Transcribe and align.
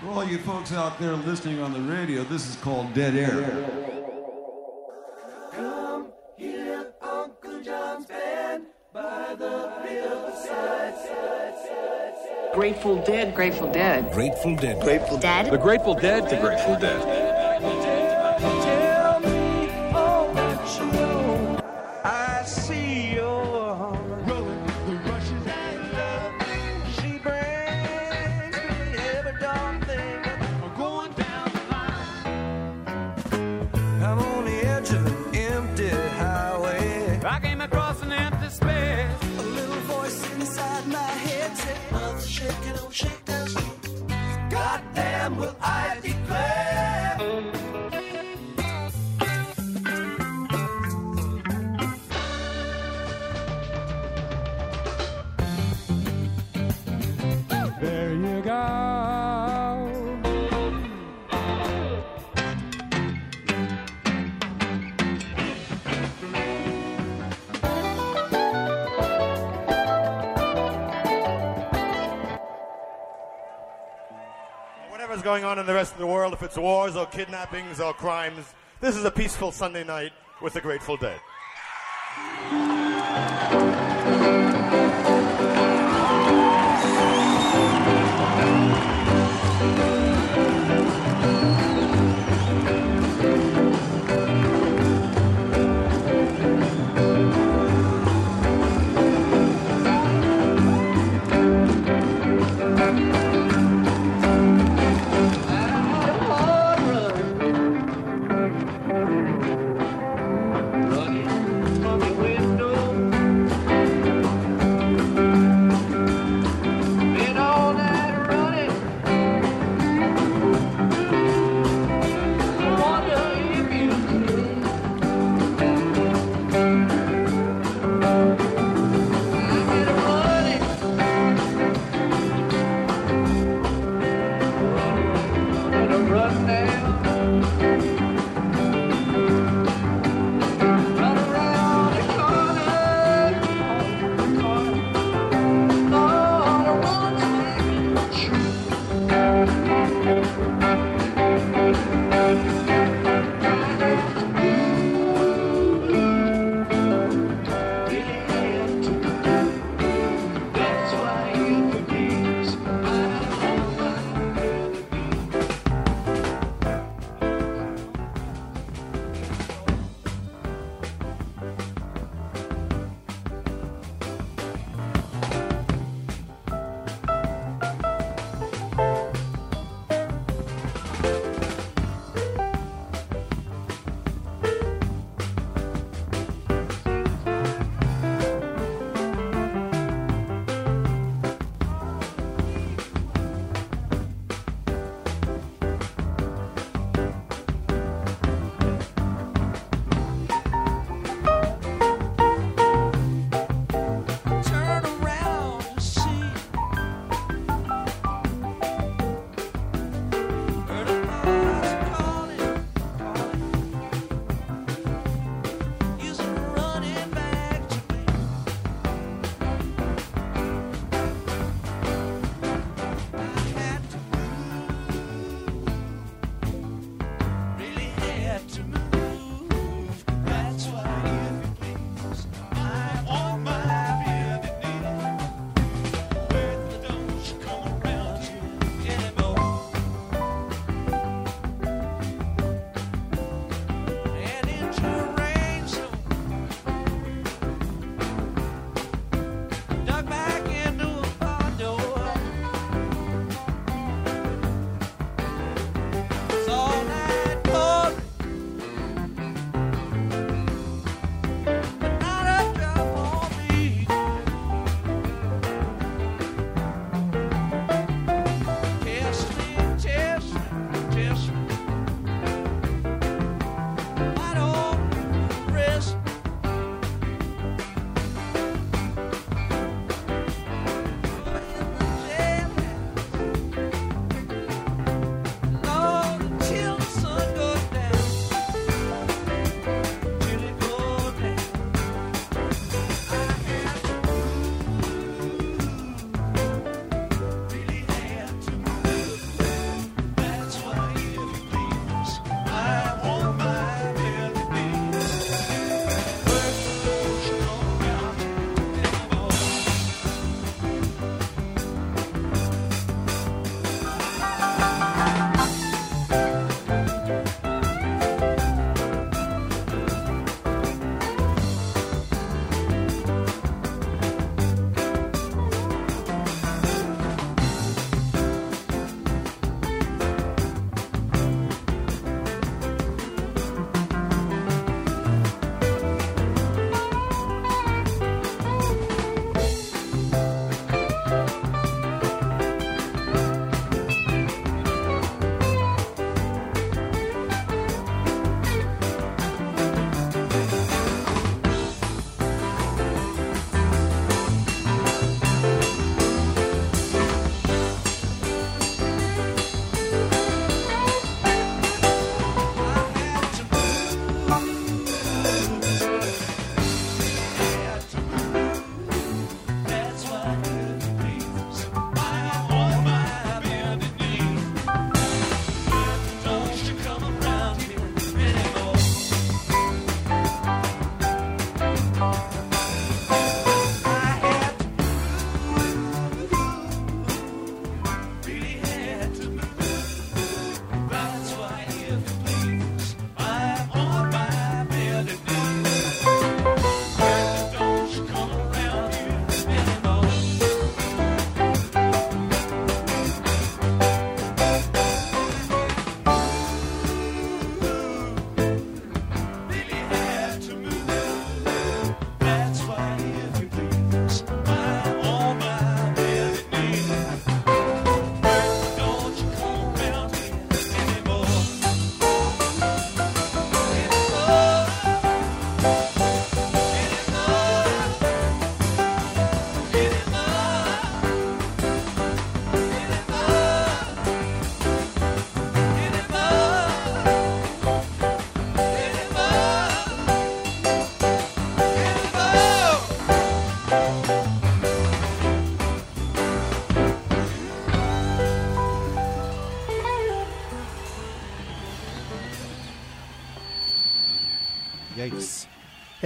For 0.00 0.08
all 0.10 0.24
you 0.24 0.38
folks 0.38 0.72
out 0.72 0.98
there 1.00 1.14
listening 1.14 1.60
on 1.60 1.72
the 1.72 1.80
radio, 1.80 2.22
this 2.22 2.48
is 2.48 2.54
called 2.56 2.94
Dead 2.94 3.16
Air. 3.16 3.68
Come 5.52 6.12
hear 6.36 6.92
Uncle 7.02 7.60
John's 7.62 8.06
band 8.06 8.66
by 8.92 9.34
the 9.36 9.72
riverside. 9.82 10.94
Grateful 12.54 13.02
Dead, 13.04 13.34
Grateful 13.34 13.72
Dead. 13.72 14.12
Grateful 14.12 14.54
Dead. 14.56 14.80
Grateful 14.80 15.18
Dead. 15.18 15.50
The 15.50 15.58
Grateful 15.58 15.94
Dead, 15.94 16.30
The 16.30 16.36
Grateful 16.36 16.78
Dead. 16.78 17.17
If 76.38 76.44
it's 76.44 76.56
wars 76.56 76.94
or 76.94 77.04
kidnappings 77.06 77.80
or 77.80 77.92
crimes, 77.92 78.54
this 78.80 78.94
is 78.94 79.04
a 79.04 79.10
peaceful 79.10 79.50
Sunday 79.50 79.82
night 79.82 80.12
with 80.40 80.52
the 80.52 80.60
Grateful 80.60 80.96
Dead. 80.96 81.18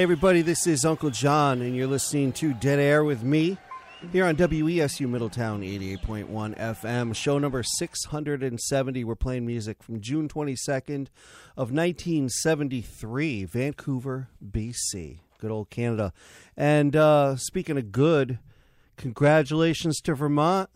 Everybody, 0.02 0.42
this 0.42 0.66
is 0.66 0.84
Uncle 0.84 1.10
John, 1.10 1.62
and 1.62 1.76
you're 1.76 1.86
listening 1.86 2.32
to 2.32 2.52
Dead 2.54 2.80
Air 2.80 3.04
with 3.04 3.22
me 3.22 3.56
here 4.10 4.24
on 4.24 4.34
WESU 4.34 5.08
Middletown 5.08 5.60
88.1 5.60 6.58
FM, 6.58 7.14
show 7.14 7.38
number 7.38 7.62
670. 7.62 9.04
We're 9.04 9.14
playing 9.14 9.46
music 9.46 9.80
from 9.80 10.00
June 10.00 10.28
22nd 10.28 11.06
of 11.56 11.70
1973, 11.70 13.44
Vancouver, 13.44 14.26
BC. 14.44 15.20
Good 15.38 15.50
old 15.52 15.70
Canada. 15.70 16.12
And 16.56 16.96
uh, 16.96 17.36
speaking 17.36 17.78
of 17.78 17.92
good, 17.92 18.40
congratulations 18.96 20.00
to 20.00 20.16
Vermont. 20.16 20.68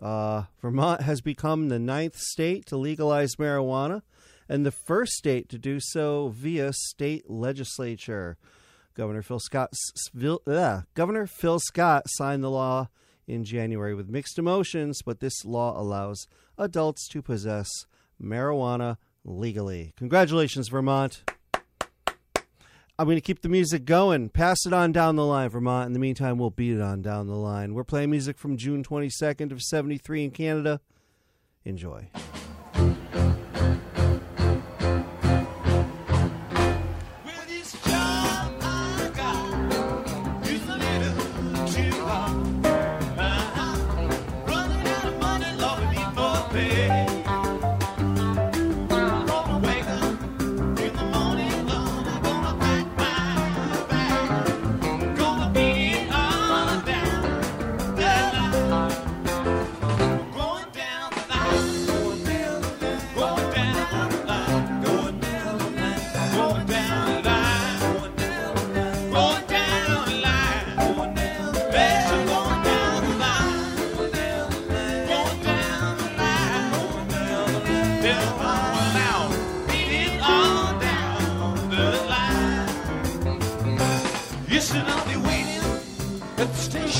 Uh, 0.00 0.44
Vermont 0.62 1.00
has 1.00 1.20
become 1.20 1.68
the 1.68 1.80
ninth 1.80 2.16
state 2.16 2.66
to 2.66 2.76
legalize 2.76 3.34
marijuana 3.34 4.02
and 4.48 4.64
the 4.64 4.70
first 4.70 5.14
state 5.14 5.48
to 5.48 5.58
do 5.58 5.80
so 5.80 6.28
via 6.28 6.72
state 6.72 7.28
legislature. 7.28 8.38
Governor 8.98 9.22
Phil 9.22 9.38
Scott, 9.38 9.72
uh, 10.48 10.80
Governor 10.94 11.28
Phil 11.28 11.60
Scott 11.60 12.02
signed 12.08 12.42
the 12.42 12.50
law 12.50 12.88
in 13.28 13.44
January 13.44 13.94
with 13.94 14.08
mixed 14.08 14.40
emotions, 14.40 15.02
but 15.06 15.20
this 15.20 15.44
law 15.44 15.80
allows 15.80 16.26
adults 16.58 17.06
to 17.10 17.22
possess 17.22 17.68
marijuana 18.20 18.96
legally. 19.24 19.94
Congratulations, 19.96 20.66
Vermont. 20.66 21.22
I'm 22.98 23.06
going 23.06 23.16
to 23.16 23.20
keep 23.20 23.42
the 23.42 23.48
music 23.48 23.84
going. 23.84 24.30
Pass 24.30 24.66
it 24.66 24.72
on 24.72 24.90
down 24.90 25.14
the 25.14 25.24
line, 25.24 25.50
Vermont. 25.50 25.86
In 25.86 25.92
the 25.92 26.00
meantime, 26.00 26.36
we'll 26.36 26.50
beat 26.50 26.74
it 26.74 26.80
on 26.80 27.00
down 27.00 27.28
the 27.28 27.36
line. 27.36 27.74
We're 27.74 27.84
playing 27.84 28.10
music 28.10 28.36
from 28.36 28.56
June 28.56 28.82
22nd 28.82 29.52
of 29.52 29.62
73 29.62 30.24
in 30.24 30.30
Canada. 30.32 30.80
Enjoy. 31.64 32.10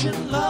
Don't 0.01 0.31
you 0.31 0.48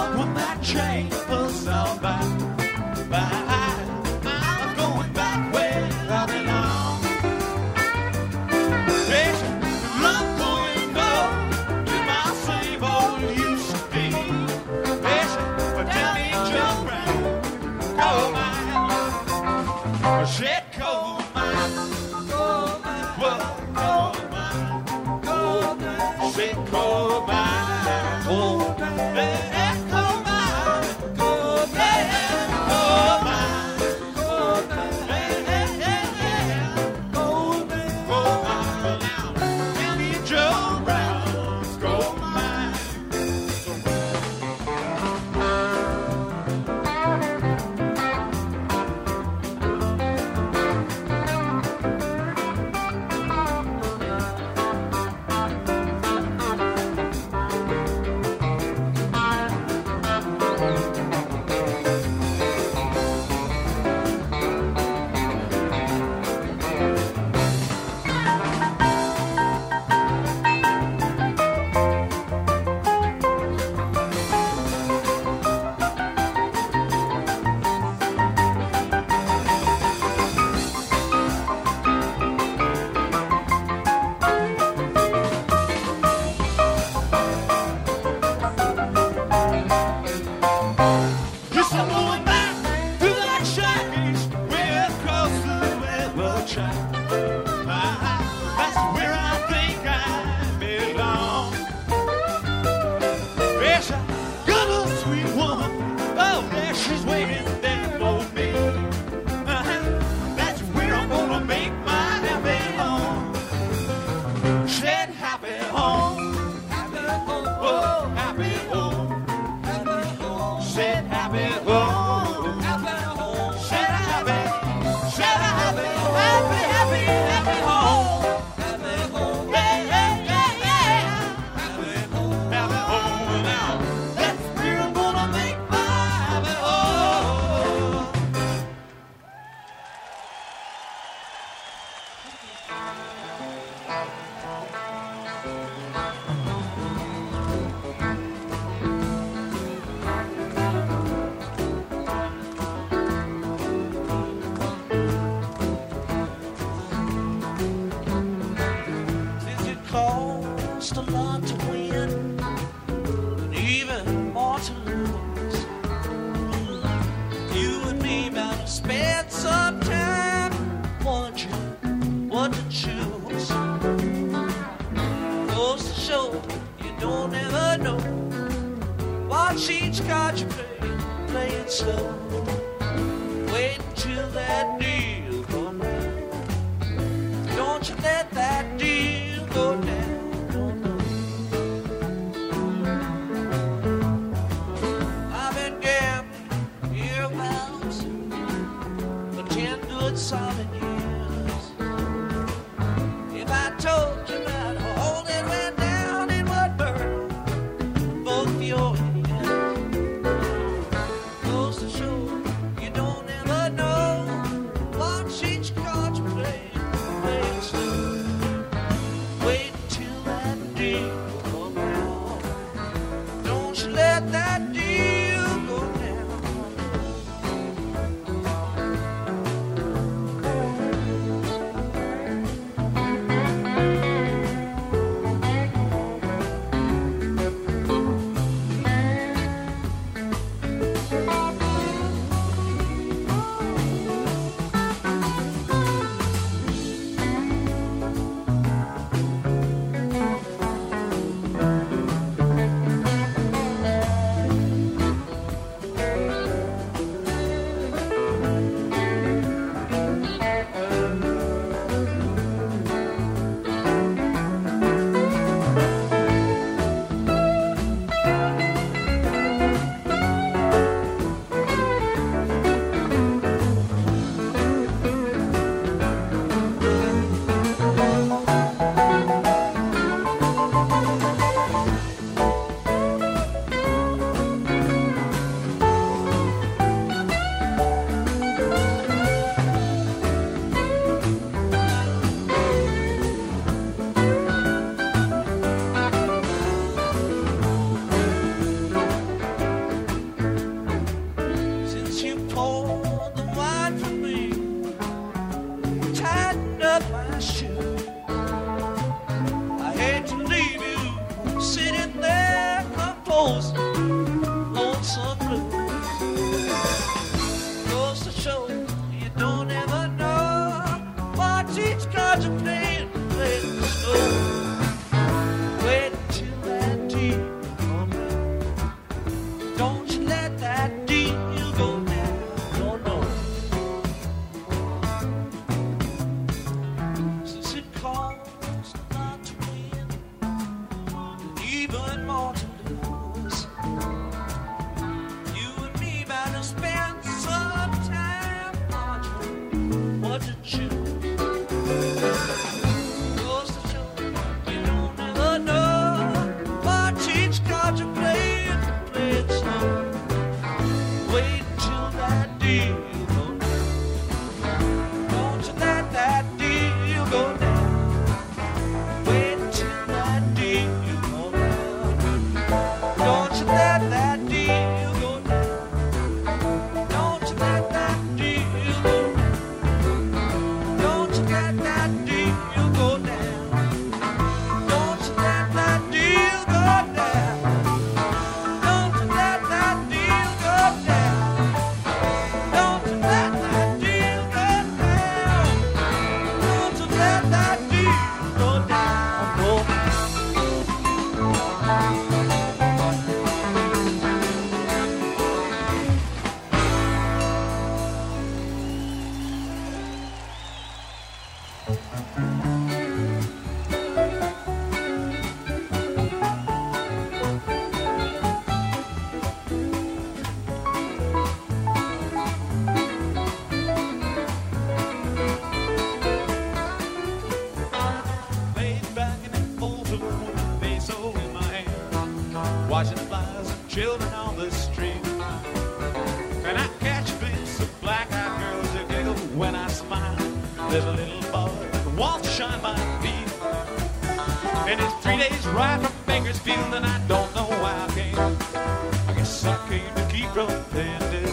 bartender. 450.99 451.47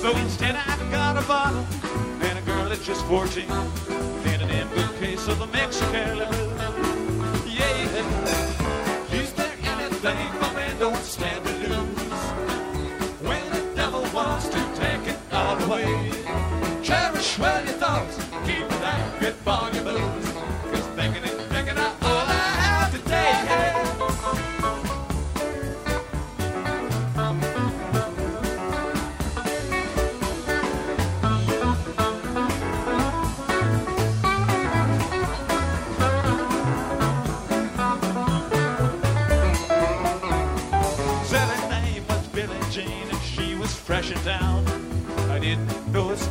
So 0.00 0.16
instead 0.16 0.56
I've 0.56 0.90
got 0.90 1.16
a 1.16 1.26
bottle 1.26 1.64
and 2.22 2.38
a 2.38 2.42
girl 2.42 2.68
that's 2.68 2.84
just 2.84 3.04
14 3.06 3.50
and 3.50 4.42
an 4.42 4.50
empty 4.50 4.82
case 4.98 5.26
of 5.28 5.38
the 5.38 5.46
Mexican 5.46 6.14
Blue. 6.14 6.24
Yeah, 7.46 7.84
is 9.12 9.32
there 9.32 9.52
anything 9.62 10.40
my 10.40 10.52
man 10.54 10.78
don't 10.78 10.96
stand 10.96 11.47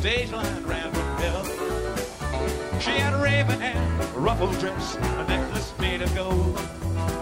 stage 0.00 0.30
line 0.30 0.64
ran 0.64 0.92
from 0.92 1.16
hell. 1.16 1.44
She 2.78 2.92
had 2.92 3.14
a 3.14 3.16
raven 3.20 3.58
hair, 3.58 3.82
a 4.14 4.20
ruffled 4.20 4.56
dress, 4.60 4.94
a 4.94 5.24
necklace 5.26 5.74
made 5.80 6.02
of 6.02 6.14
gold, 6.14 6.56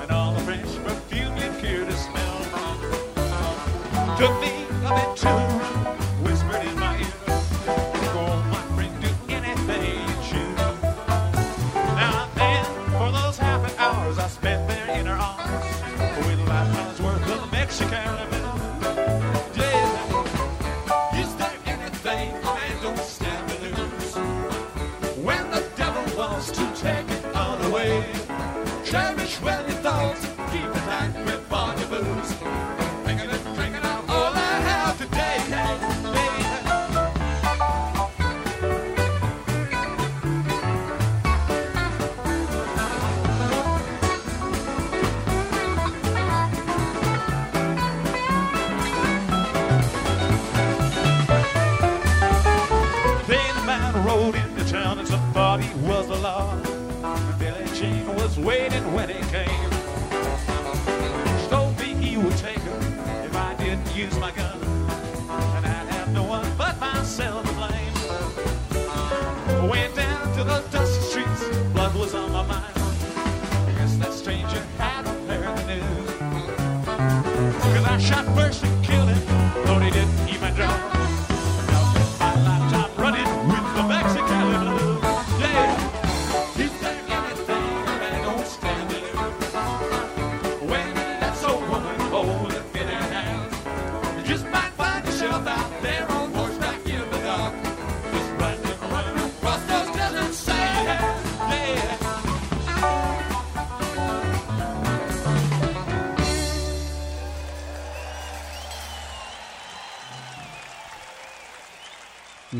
and 0.02 0.10
all 0.10 0.34
the 0.34 0.40
fresh 0.40 0.60
perfume 0.84 1.34
you 1.38 1.50
care 1.58 1.86
to 1.86 1.92
smell. 1.96 2.36
Took 4.18 4.40
me 4.42 4.65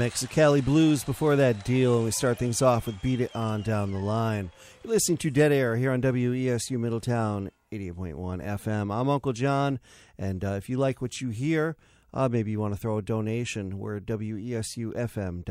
Mexicali 0.06 0.64
Blues 0.64 1.02
before 1.02 1.34
that 1.34 1.64
deal, 1.64 1.96
and 1.96 2.04
we 2.04 2.12
start 2.12 2.38
things 2.38 2.62
off 2.62 2.86
with 2.86 3.02
Beat 3.02 3.20
It 3.20 3.34
On 3.34 3.60
Down 3.60 3.90
the 3.90 3.98
Line. 3.98 4.52
You're 4.84 4.92
listening 4.92 5.18
to 5.18 5.30
Dead 5.30 5.50
Air 5.50 5.74
here 5.74 5.90
on 5.90 6.00
WESU 6.00 6.78
Middletown 6.78 7.50
88.1 7.72 8.40
FM. 8.40 8.94
I'm 8.94 9.08
Uncle 9.08 9.32
John, 9.32 9.80
and 10.16 10.44
uh, 10.44 10.50
if 10.52 10.68
you 10.68 10.78
like 10.78 11.02
what 11.02 11.20
you 11.20 11.30
hear, 11.30 11.76
uh, 12.14 12.28
maybe 12.28 12.52
you 12.52 12.60
want 12.60 12.72
to 12.72 12.78
throw 12.80 12.98
a 12.98 13.02
donation. 13.02 13.80
We're 13.80 13.96
at 13.96 14.06
WESUFM.org. 14.06 15.44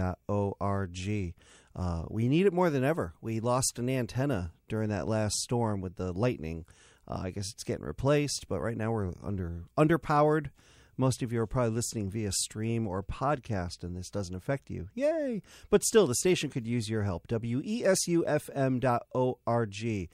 Uh, 1.76 2.04
we 2.10 2.30
need 2.30 2.46
it 2.46 2.54
more 2.54 2.70
than 2.70 2.86
ever. 2.86 3.14
We 3.20 3.42
lost 3.42 3.78
an 3.78 3.90
antenna 3.90 4.54
during 4.70 4.88
that 4.88 5.06
last 5.06 5.36
storm 5.40 5.82
with 5.82 5.98
the 5.98 6.14
lightning. 6.14 6.64
Uh, 7.06 7.24
I 7.24 7.32
guess 7.32 7.52
it's 7.52 7.66
getting 7.66 7.84
replaced, 7.84 8.46
but 8.48 8.62
right 8.62 8.78
now 8.78 8.94
we're 8.94 9.12
under 9.22 9.66
underpowered. 9.78 10.52
Most 10.98 11.22
of 11.22 11.32
you 11.32 11.42
are 11.42 11.48
probably 11.48 11.76
listening 11.76 12.10
via 12.10 12.32
stream 12.32 12.88
or 12.88 13.04
podcast, 13.04 13.84
and 13.84 13.96
this 13.96 14.10
doesn't 14.10 14.36
affect 14.36 14.70
you. 14.70 14.90
Yay! 14.94 15.42
But 15.70 15.84
still, 15.84 16.08
the 16.08 16.16
station 16.16 16.50
could 16.50 16.68
use 16.68 16.90
your 16.90 17.04
help. 17.04 17.28
W 17.28 17.62
e 17.64 17.84
s 17.84 18.08
u 18.08 18.26
f 18.26 18.50
m 18.54 18.76
WESUFM.org. 18.80 20.10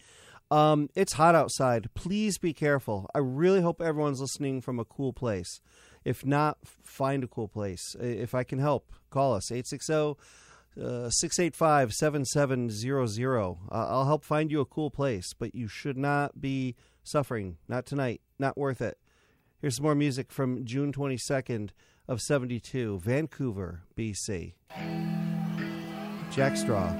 Um, 0.50 0.89
it's 0.96 1.13
hot 1.13 1.36
outside. 1.36 1.94
Please 1.94 2.38
be 2.38 2.54
careful. 2.54 3.10
I 3.15 3.20
really 3.20 3.62
hope 3.62 3.82
everyone's 3.82 4.20
listening 4.20 4.62
from 4.62 4.80
a 4.80 4.86
cool 4.86 5.13
place. 5.13 5.62
If 6.04 6.26
not, 6.26 6.58
find 6.63 7.24
a 7.24 7.28
cool 7.28 7.48
place. 7.48 7.96
If 8.00 8.36
I 8.36 8.44
can 8.44 8.60
help, 8.60 8.91
call 9.10 9.34
us 9.34 9.52
860 9.52 10.15
685 10.76 11.94
7700. 11.94 13.56
I'll 13.70 14.06
help 14.06 14.26
find 14.26 14.52
you 14.52 14.60
a 14.60 14.65
cool 14.65 14.89
place, 14.89 15.34
but 15.38 15.56
you 15.56 15.67
should 15.67 15.98
not 15.98 16.41
be 16.41 16.76
suffering. 17.04 17.58
Not 17.67 17.86
tonight. 17.86 18.22
Not 18.39 18.58
worth 18.58 18.82
it. 18.82 18.98
Here's 19.62 19.80
more 19.80 19.93
music 19.93 20.32
from 20.32 20.65
June 20.65 20.91
22nd 20.91 21.69
of 22.08 22.19
72, 22.19 22.97
Vancouver, 22.97 23.84
BC. 23.95 24.54
Jack 26.32 26.58
Straw. 26.58 26.91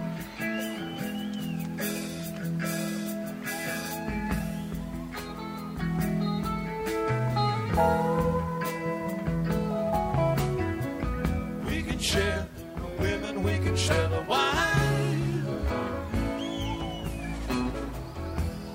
We 11.66 11.82
can 11.82 11.98
share 11.98 12.48
the 12.76 13.02
women, 13.02 13.42
we 13.42 13.58
can 13.58 13.76
share 13.76 14.08
the 14.08 14.22
wine. 14.30 15.66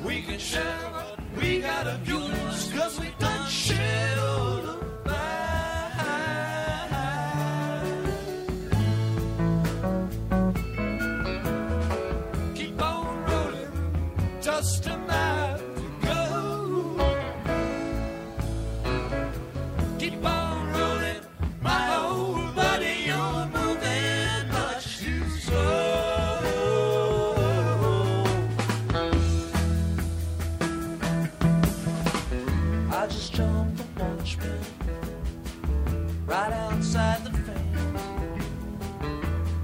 We 0.03 0.23
can 0.23 0.41
share 0.41 1.06
we 1.47 1.61
got 1.61 1.87
yours, 2.09 2.73
cause 2.73 2.99
we 3.01 3.09
don't 3.19 3.49
all 4.19 4.57
the 4.67 4.86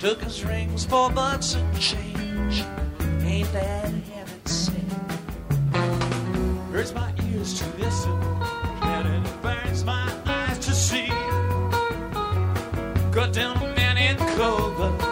Took 0.03 0.21
his 0.25 0.45
rings 0.45 0.85
for 0.85 1.13
butts 1.13 1.55
and 1.55 1.81
change. 1.81 2.65
Ain't 3.21 3.53
that 3.53 3.89
heaven 4.11 4.47
sent? 4.47 4.93
Hurts 6.73 6.93
my 6.93 7.15
ears 7.31 7.61
to 7.61 7.65
listen, 7.79 8.21
and 8.83 9.25
it 9.25 9.43
burns 9.43 9.85
my 9.85 10.13
eyes 10.27 10.59
to 10.59 10.75
see. 10.75 11.07
Cut 13.13 13.33
down 13.33 13.57
a 13.59 13.77
man 13.77 13.97
in 13.97 14.17
might 14.17 15.12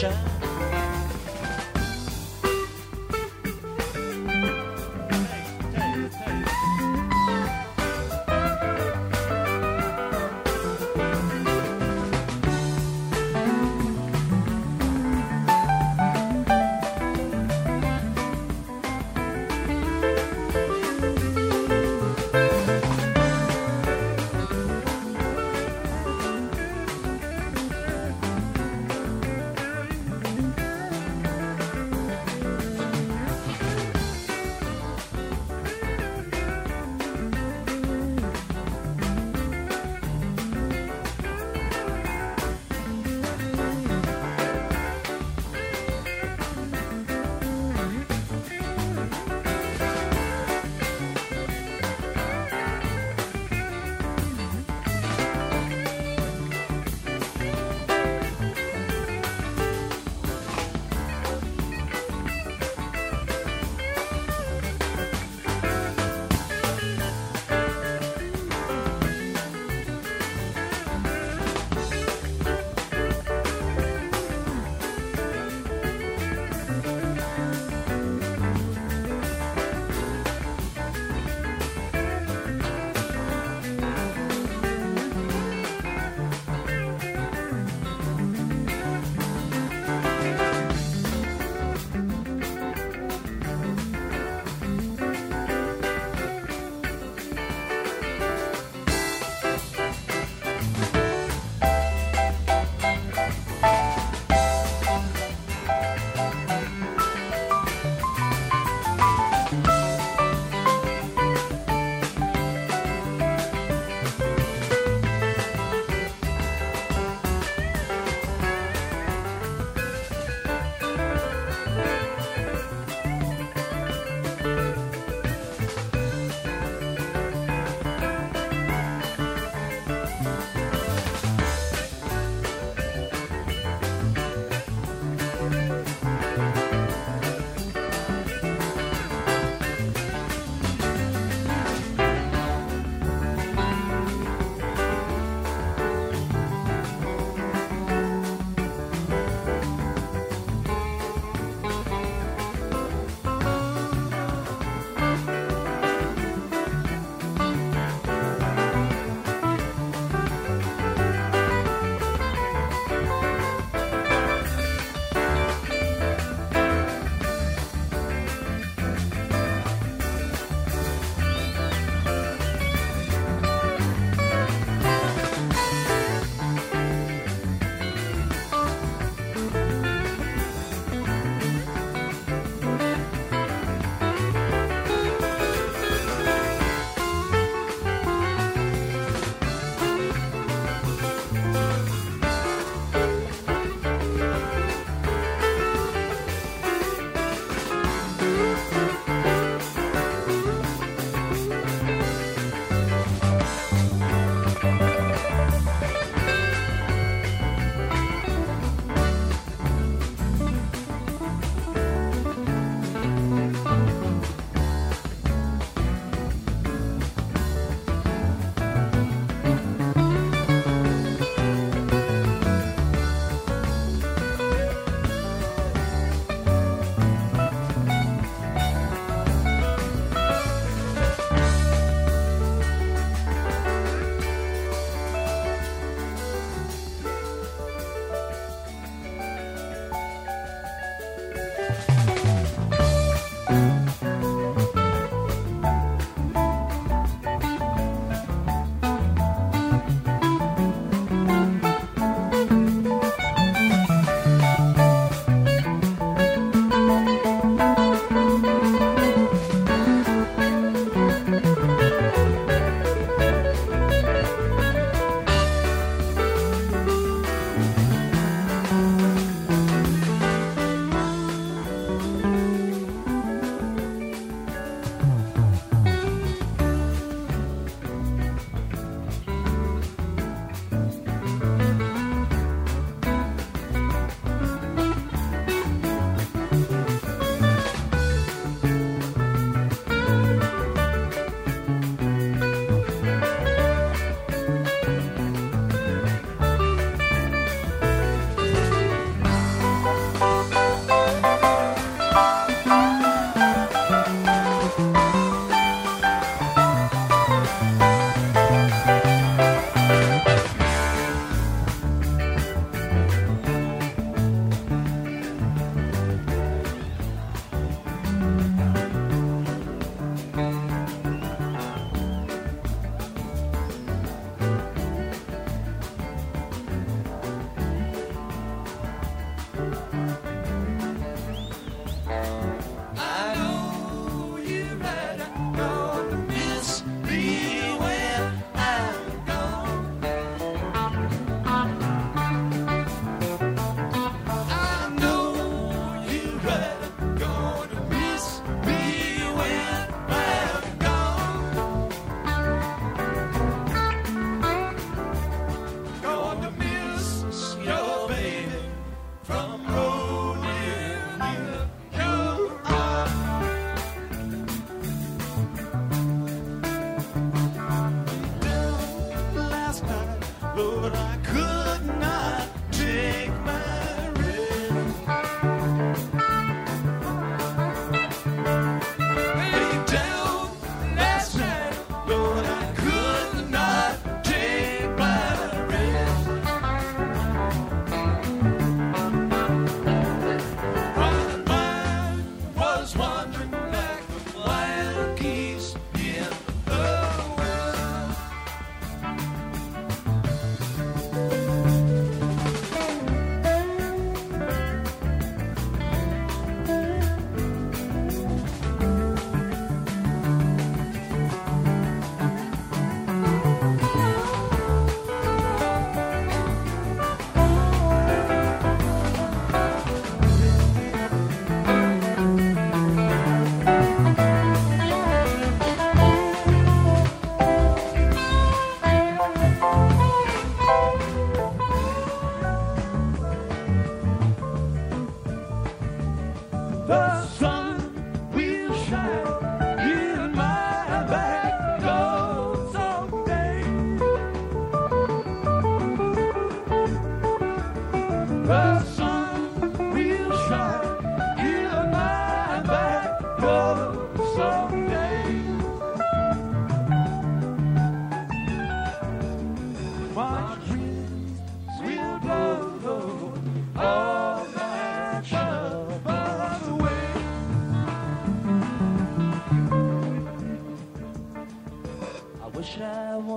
queen. 0.00 0.29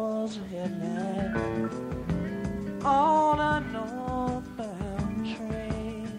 Was 0.04 0.38
a 0.38 0.44
headlight 0.54 1.72
on 2.84 3.40
a 3.40 3.56
northbound 3.72 5.26
train. 5.34 6.10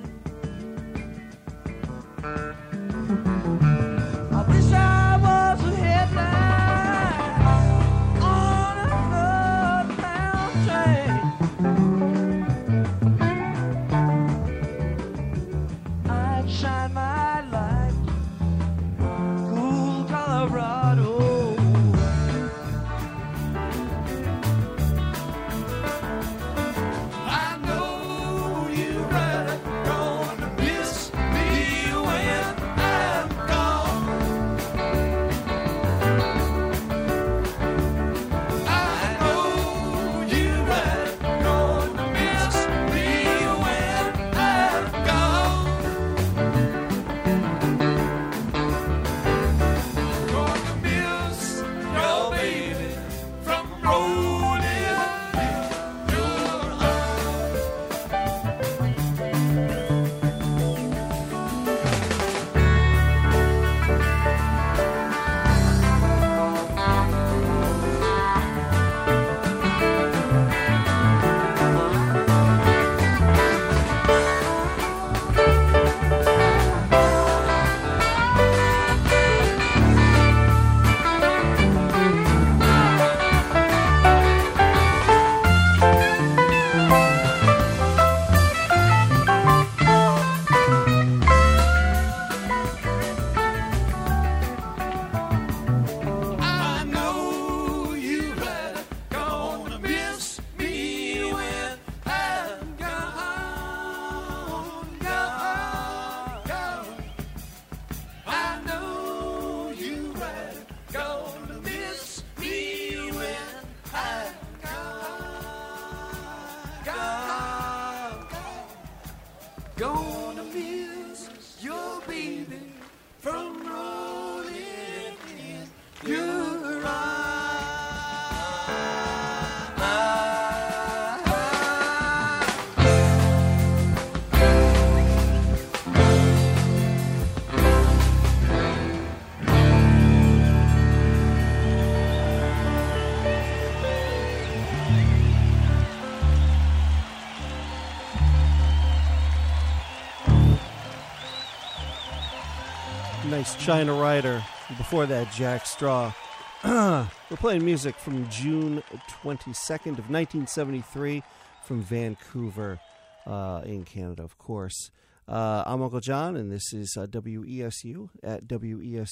Nice 153.66 153.76
China 153.76 153.94
Rider. 153.94 154.44
Before 154.76 155.06
that, 155.06 155.32
Jack 155.32 155.64
Straw. 155.64 156.12
We're 156.64 157.08
playing 157.30 157.64
music 157.64 157.94
from 157.96 158.28
June 158.28 158.82
22nd 159.22 159.96
of 159.98 160.10
1973 160.10 161.22
from 161.62 161.82
Vancouver 161.82 162.78
uh, 163.26 163.62
in 163.64 163.84
Canada, 163.84 164.22
of 164.22 164.36
course. 164.36 164.90
Uh, 165.26 165.62
I'm 165.64 165.80
Uncle 165.80 166.00
John, 166.00 166.36
and 166.36 166.52
this 166.52 166.74
is 166.74 166.94
uh, 166.98 167.06
WESU 167.06 168.10
at 168.22 168.46
WESUFM.org. 168.46 169.08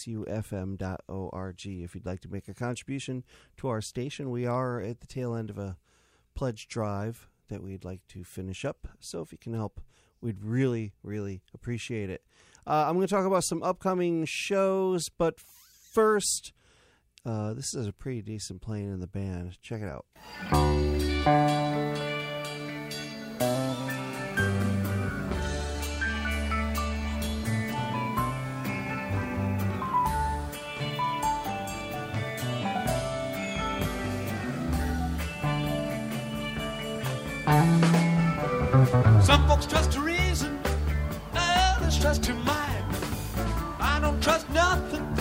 If 1.65 1.95
you'd 1.95 2.05
like 2.05 2.21
to 2.21 2.29
make 2.29 2.47
a 2.49 2.55
contribution 2.55 3.25
to 3.57 3.69
our 3.69 3.81
station, 3.81 4.31
we 4.31 4.45
are 4.45 4.83
at 4.83 5.01
the 5.01 5.07
tail 5.07 5.35
end 5.35 5.49
of 5.49 5.57
a 5.57 5.79
pledge 6.35 6.69
drive 6.69 7.31
that 7.49 7.63
we'd 7.63 7.87
like 7.87 8.07
to 8.09 8.23
finish 8.23 8.67
up. 8.67 8.87
So 9.01 9.23
if 9.23 9.33
you 9.33 9.39
can 9.39 9.55
help, 9.55 9.81
we'd 10.21 10.43
really, 10.43 10.93
really 11.03 11.41
appreciate 11.55 12.11
it. 12.11 12.23
Uh, 12.67 12.87
I'm 12.89 12.95
going 12.95 13.07
to 13.07 13.13
talk 13.13 13.27
about 13.27 13.45
some 13.45 13.63
upcoming 13.63 14.25
shows, 14.27 15.09
but 15.19 15.35
first, 15.93 16.53
uh, 17.27 17.55
this 17.55 17.75
is 17.75 17.87
a 17.87 17.93
pretty 17.93 18.23
decent 18.23 18.63
playing 18.63 18.93
in 18.93 19.01
the 19.01 19.07
band. 19.07 19.59
Check 19.63 19.83
it 19.83 19.89
out. 19.89 20.07
Trust 42.03 42.25
to 42.25 42.35
mind. 42.35 42.85
I 43.79 44.01
don't 44.01 44.21
trust 44.21 44.51
nothing, 44.51 45.12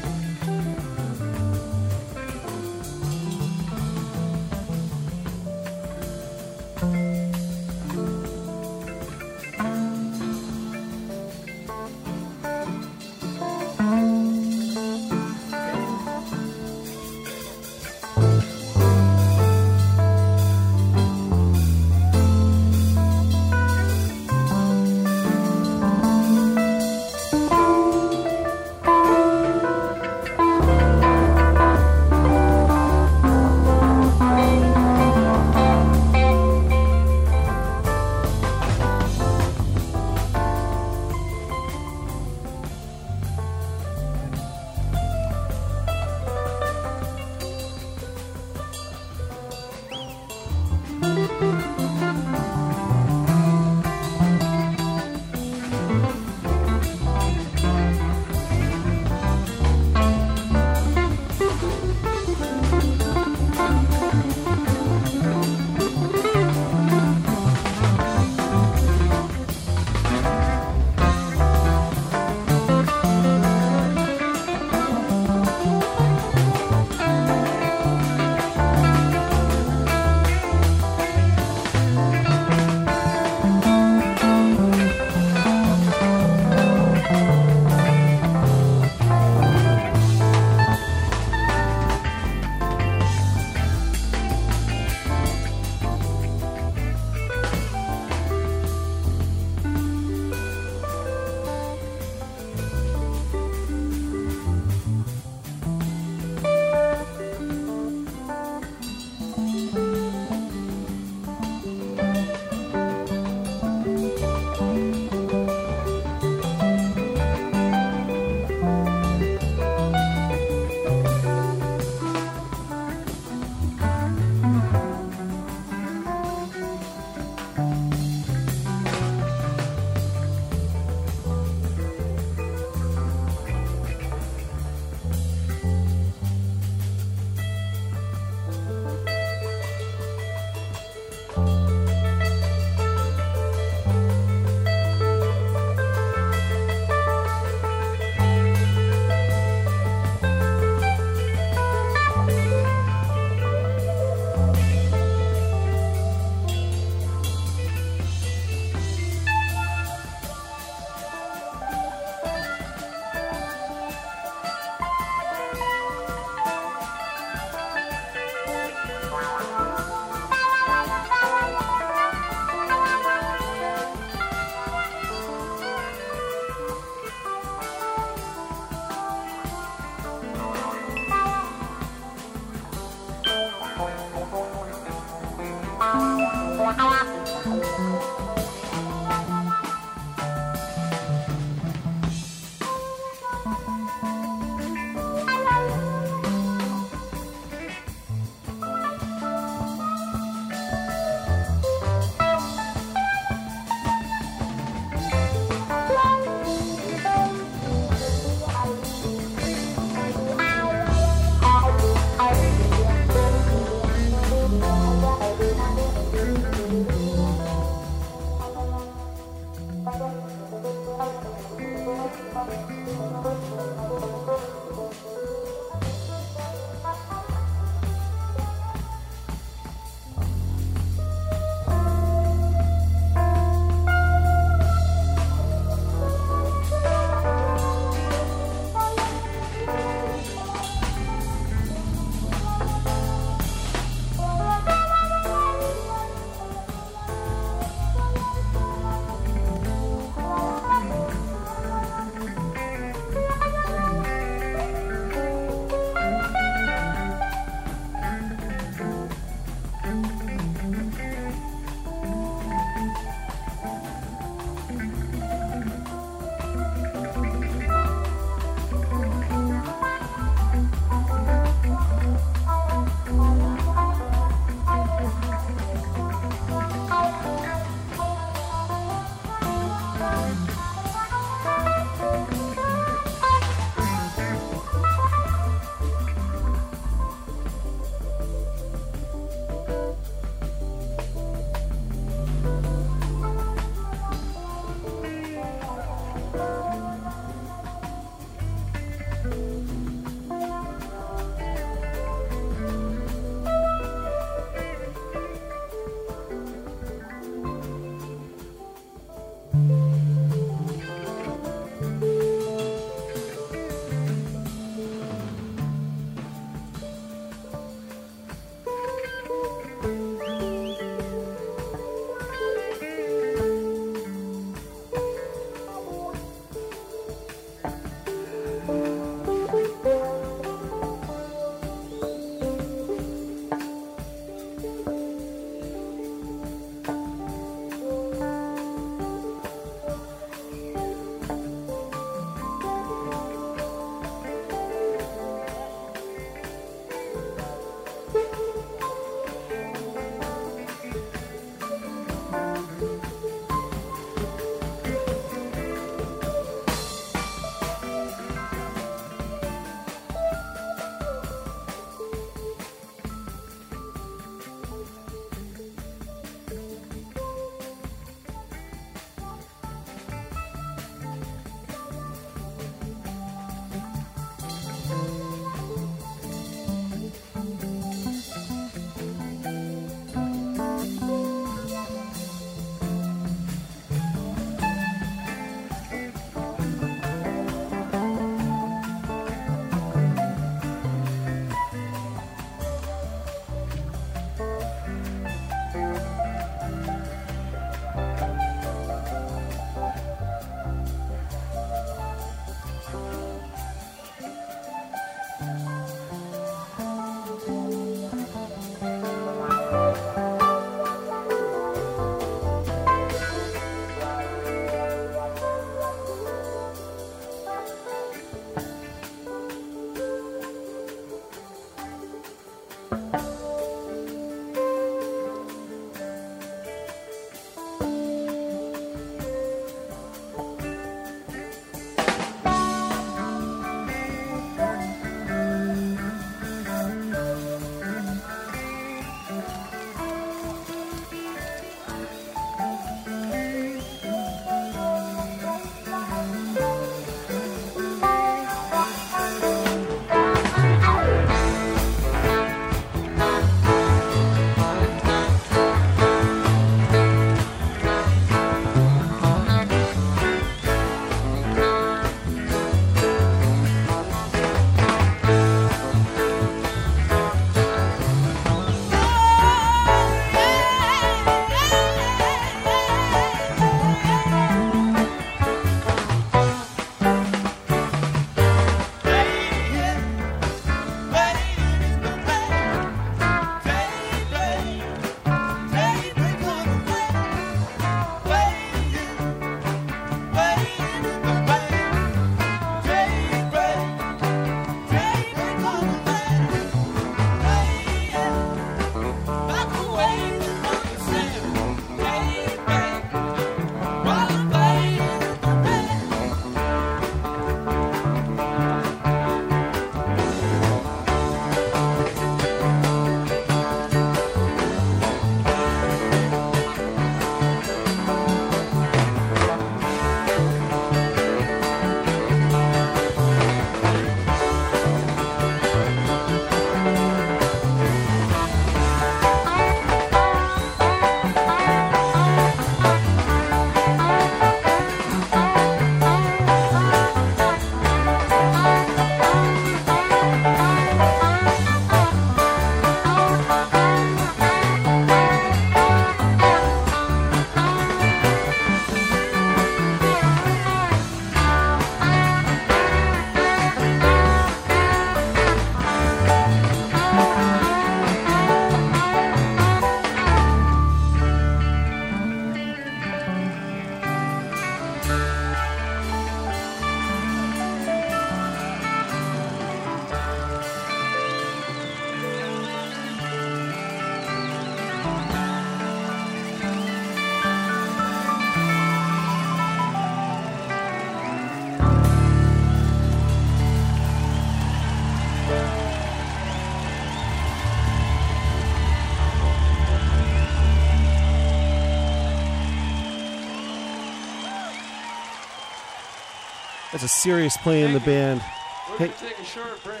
That's 596.96 597.12
a 597.14 597.20
serious 597.20 597.58
play 597.58 597.82
in 597.82 597.92
the 597.92 598.00
band. 598.00 598.40
We're 598.88 598.96
Hey. 598.96 599.08
going 599.08 599.18
to 599.18 599.24
take 599.26 599.38
a 599.38 599.44
short 599.44 599.84
break, 599.84 600.00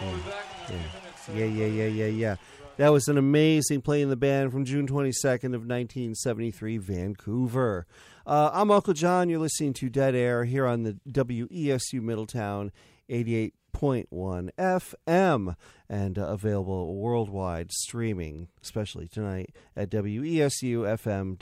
and 0.00 0.08
we'll 0.08 0.18
be 0.18 0.22
back 0.30 0.44
in 0.70 0.76
a 0.76 0.78
few 0.78 1.00
minutes. 1.00 1.28
Yeah, 1.34 1.46
yeah, 1.46 1.66
yeah, 1.66 1.88
yeah, 1.88 2.06
yeah. 2.06 2.36
That 2.76 2.90
was 2.90 3.08
an 3.08 3.18
amazing 3.18 3.80
play 3.82 4.02
in 4.02 4.08
the 4.08 4.14
band 4.14 4.52
from 4.52 4.64
June 4.64 4.86
22nd 4.86 5.46
of 5.56 5.62
1973, 5.66 6.76
Vancouver. 6.78 7.88
Uh, 8.24 8.50
I'm 8.52 8.70
Uncle 8.70 8.94
John. 8.94 9.28
You're 9.28 9.40
listening 9.40 9.72
to 9.72 9.88
Dead 9.88 10.14
Air 10.14 10.44
here 10.44 10.64
on 10.64 10.84
the 10.84 10.96
WESU 11.10 12.00
Middletown 12.00 12.70
88.1 13.10 14.50
FM 14.56 15.56
and 15.88 16.18
uh, 16.20 16.22
available 16.22 16.94
worldwide 16.94 17.72
streaming, 17.72 18.46
especially 18.62 19.08
tonight 19.08 19.50
at 19.74 19.90
wesufm.org. 19.90 21.40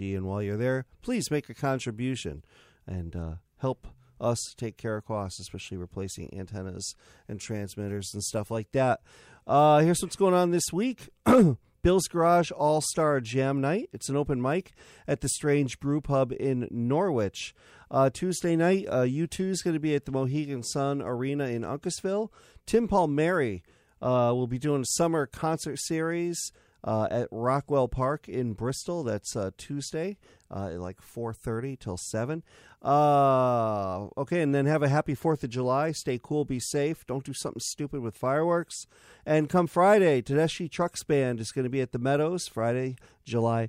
And 0.00 0.24
while 0.24 0.42
you're 0.42 0.56
there, 0.56 0.86
please 1.02 1.30
make 1.30 1.50
a 1.50 1.54
contribution 1.54 2.42
and 2.86 3.14
uh, 3.14 3.32
help 3.58 3.86
us 4.20 4.38
to 4.50 4.56
take 4.56 4.76
care 4.76 4.96
of 4.96 5.04
costs, 5.04 5.40
especially 5.40 5.76
replacing 5.76 6.30
antennas 6.32 6.94
and 7.28 7.40
transmitters 7.40 8.10
and 8.12 8.22
stuff 8.22 8.50
like 8.50 8.72
that. 8.72 9.00
Uh, 9.46 9.80
here's 9.80 10.02
what's 10.02 10.16
going 10.16 10.34
on 10.34 10.50
this 10.50 10.72
week. 10.72 11.08
Bill's 11.82 12.08
Garage 12.08 12.50
All 12.50 12.80
Star 12.80 13.20
Jam 13.20 13.60
Night. 13.60 13.88
It's 13.92 14.08
an 14.08 14.16
open 14.16 14.42
mic 14.42 14.72
at 15.06 15.20
the 15.20 15.28
Strange 15.28 15.78
Brew 15.80 16.00
Pub 16.00 16.32
in 16.38 16.68
Norwich. 16.70 17.54
Uh, 17.90 18.10
Tuesday 18.10 18.56
night, 18.56 18.86
uh, 18.88 19.04
U2 19.04 19.50
is 19.50 19.62
going 19.62 19.74
to 19.74 19.80
be 19.80 19.94
at 19.94 20.04
the 20.04 20.12
Mohegan 20.12 20.62
Sun 20.62 21.00
Arena 21.00 21.44
in 21.44 21.62
Uncasville. 21.62 22.28
Tim 22.66 22.88
Palmieri 22.88 23.62
uh, 24.02 24.32
will 24.34 24.46
be 24.46 24.58
doing 24.58 24.82
a 24.82 24.86
summer 24.86 25.26
concert 25.26 25.78
series 25.78 26.52
uh, 26.84 27.08
at 27.10 27.28
Rockwell 27.30 27.88
Park 27.88 28.28
in 28.28 28.52
Bristol. 28.52 29.02
That's 29.02 29.34
uh, 29.36 29.50
Tuesday, 29.56 30.18
uh, 30.50 30.70
at 30.72 30.80
like 30.80 30.98
4.30 31.00 31.78
till 31.78 31.96
7. 31.96 32.42
Uh, 32.82 34.06
okay, 34.16 34.40
and 34.40 34.54
then 34.54 34.66
have 34.66 34.82
a 34.82 34.88
happy 34.88 35.14
4th 35.14 35.42
of 35.42 35.50
July. 35.50 35.92
Stay 35.92 36.20
cool, 36.22 36.44
be 36.44 36.60
safe. 36.60 37.06
Don't 37.06 37.24
do 37.24 37.34
something 37.34 37.60
stupid 37.60 38.00
with 38.00 38.16
fireworks. 38.16 38.86
And 39.26 39.48
come 39.48 39.66
Friday, 39.66 40.22
Tedeschi 40.22 40.70
Trucks 40.70 41.02
Band 41.02 41.40
is 41.40 41.52
going 41.52 41.64
to 41.64 41.70
be 41.70 41.80
at 41.80 41.92
the 41.92 41.98
Meadows, 41.98 42.46
Friday, 42.46 42.96
July 43.24 43.68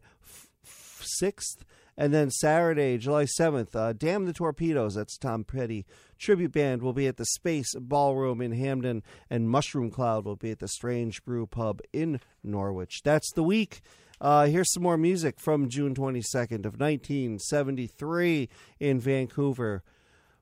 6th. 0.65 1.63
And 1.97 2.13
then 2.13 2.31
Saturday, 2.31 2.97
July 2.97 3.25
7th, 3.25 3.75
uh, 3.75 3.91
Damn 3.91 4.25
the 4.25 4.31
Torpedoes, 4.31 4.95
that's 4.95 5.17
Tom 5.17 5.43
Petty. 5.43 5.85
Tribute 6.19 6.51
Band 6.51 6.81
will 6.81 6.93
be 6.93 7.07
at 7.07 7.17
the 7.17 7.25
Space 7.25 7.73
Ballroom 7.79 8.41
in 8.41 8.51
Hamden, 8.51 9.03
and 9.29 9.49
Mushroom 9.49 9.89
Cloud 9.89 10.25
will 10.25 10.35
be 10.35 10.51
at 10.51 10.59
the 10.59 10.67
Strange 10.67 11.23
Brew 11.23 11.47
Pub 11.47 11.81
in 11.93 12.19
Norwich. 12.43 13.01
That's 13.03 13.31
the 13.31 13.43
week. 13.43 13.81
Uh, 14.21 14.47
here's 14.47 14.71
some 14.73 14.83
more 14.83 14.97
music 14.97 15.39
from 15.39 15.69
June 15.69 15.95
22nd 15.95 16.65
of 16.65 16.79
1973 16.79 18.49
in 18.79 18.99
Vancouver. 18.99 19.81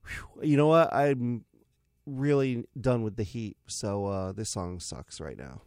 Whew. 0.04 0.44
You 0.44 0.58
know 0.58 0.68
what? 0.68 0.92
I'm 0.94 1.46
really 2.08 2.66
done 2.80 3.04
with 3.04 3.16
the 3.16 3.24
heat, 3.24 3.58
so 3.68 4.06
uh, 4.08 4.32
this 4.32 4.52
song 4.52 4.80
sucks 4.80 5.20
right 5.22 5.38
now. 5.38 5.62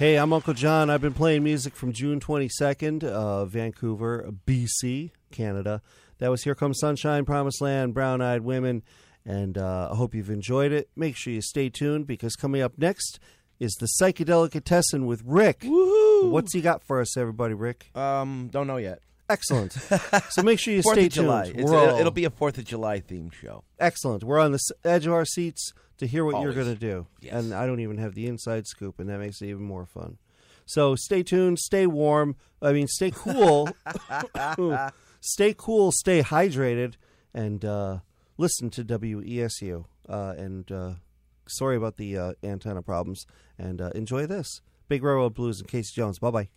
Hey, 0.00 0.16
I'm 0.16 0.32
Uncle 0.32 0.54
John. 0.54 0.88
I've 0.88 1.02
been 1.02 1.12
playing 1.12 1.44
music 1.44 1.76
from 1.76 1.92
June 1.92 2.20
22nd, 2.20 3.04
uh, 3.04 3.44
Vancouver, 3.44 4.32
BC, 4.46 5.10
Canada. 5.30 5.82
That 6.20 6.30
was 6.30 6.42
Here 6.42 6.54
Comes 6.54 6.78
Sunshine, 6.78 7.26
Promised 7.26 7.60
Land, 7.60 7.92
Brown 7.92 8.22
Eyed 8.22 8.40
Women, 8.40 8.82
and 9.26 9.58
uh, 9.58 9.90
I 9.92 9.96
hope 9.96 10.14
you've 10.14 10.30
enjoyed 10.30 10.72
it. 10.72 10.88
Make 10.96 11.16
sure 11.16 11.34
you 11.34 11.42
stay 11.42 11.68
tuned 11.68 12.06
because 12.06 12.34
coming 12.34 12.62
up 12.62 12.78
next 12.78 13.20
is 13.58 13.74
the 13.74 13.88
Psychedelicatessen 14.00 15.04
with 15.04 15.22
Rick. 15.26 15.60
Woohoo! 15.60 16.30
What's 16.30 16.54
he 16.54 16.62
got 16.62 16.82
for 16.82 17.02
us, 17.02 17.18
everybody, 17.18 17.52
Rick? 17.52 17.94
Um, 17.94 18.48
don't 18.50 18.66
know 18.66 18.78
yet. 18.78 19.00
Excellent. 19.28 19.72
so 20.30 20.42
make 20.42 20.58
sure 20.60 20.72
you 20.72 20.80
stay 20.80 21.08
of 21.08 21.12
July. 21.12 21.44
tuned. 21.48 21.60
It's, 21.60 21.70
it'll, 21.70 21.98
it'll 21.98 22.10
be 22.10 22.24
a 22.24 22.30
Fourth 22.30 22.56
of 22.56 22.64
July 22.64 23.00
themed 23.00 23.34
show. 23.34 23.64
Excellent. 23.78 24.24
We're 24.24 24.40
on 24.40 24.52
the 24.52 24.60
edge 24.82 25.06
of 25.06 25.12
our 25.12 25.26
seats 25.26 25.74
to 26.00 26.06
hear 26.06 26.24
what 26.24 26.42
you're 26.42 26.54
going 26.54 26.66
to 26.66 26.74
do. 26.74 27.06
Yes. 27.20 27.34
And 27.34 27.54
I 27.54 27.66
don't 27.66 27.80
even 27.80 27.98
have 27.98 28.14
the 28.14 28.26
inside 28.26 28.66
scoop, 28.66 28.98
and 28.98 29.08
that 29.08 29.18
makes 29.18 29.40
it 29.40 29.46
even 29.46 29.62
more 29.62 29.86
fun. 29.86 30.18
So 30.66 30.94
stay 30.96 31.22
tuned, 31.22 31.58
stay 31.58 31.86
warm. 31.86 32.36
I 32.62 32.72
mean, 32.72 32.88
stay 32.88 33.10
cool. 33.10 33.68
stay 35.20 35.54
cool, 35.56 35.92
stay 35.92 36.22
hydrated, 36.22 36.94
and 37.34 37.64
uh, 37.64 37.98
listen 38.38 38.70
to 38.70 38.84
WESU. 38.84 39.84
Uh, 40.08 40.34
and 40.38 40.72
uh, 40.72 40.92
sorry 41.46 41.76
about 41.76 41.96
the 41.96 42.16
uh, 42.16 42.32
antenna 42.42 42.82
problems. 42.82 43.26
And 43.58 43.80
uh, 43.80 43.90
enjoy 43.94 44.26
this 44.26 44.62
Big 44.88 45.02
Railroad 45.02 45.34
Blues 45.34 45.60
and 45.60 45.68
Casey 45.68 45.92
Jones. 45.94 46.18
Bye 46.18 46.30
bye. 46.30 46.48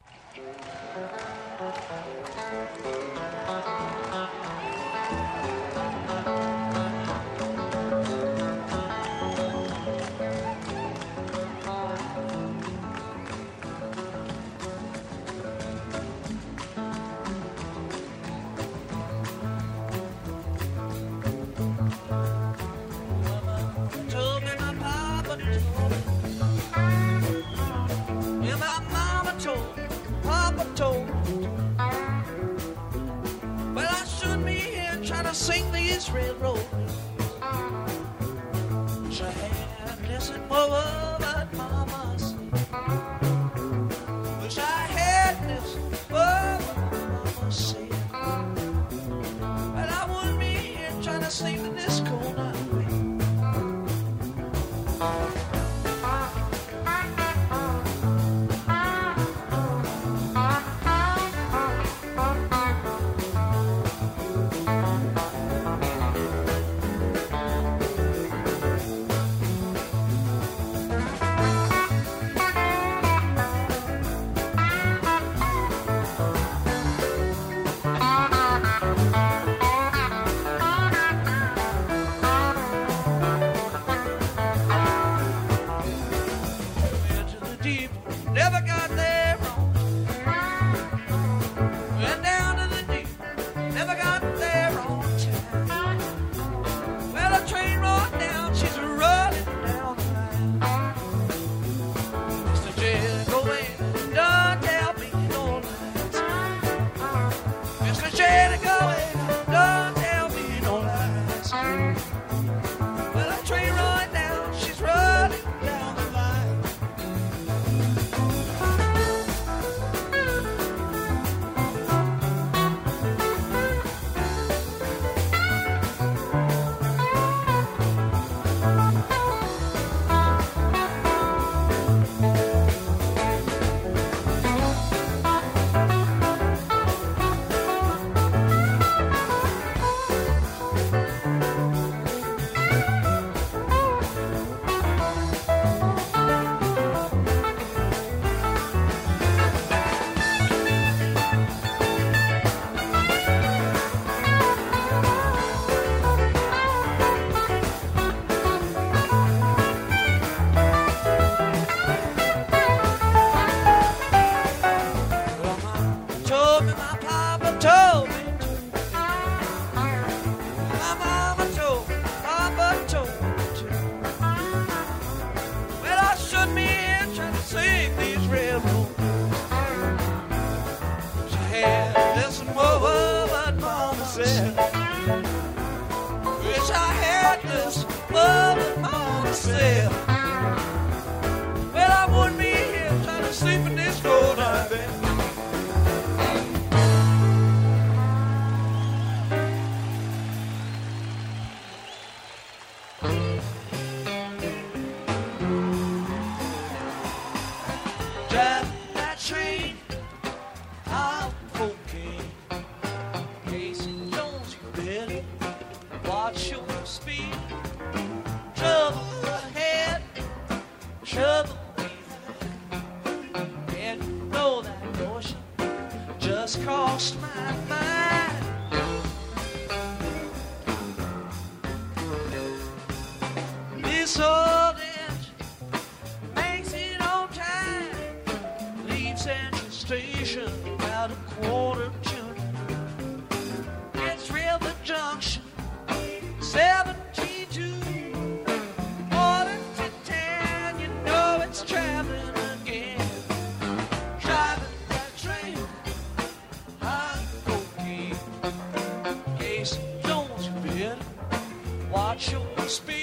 Your 262.14 262.70
speed. 262.70 263.03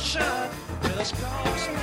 notion 0.00 0.22
just 0.96 1.14
crossed 1.16 1.72
my 1.74 1.79